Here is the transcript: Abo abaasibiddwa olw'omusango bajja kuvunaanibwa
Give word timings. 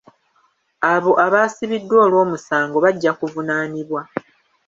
Abo 0.93 1.11
abaasibiddwa 1.25 1.97
olw'omusango 2.05 2.77
bajja 2.85 3.11
kuvunaanibwa 3.19 4.01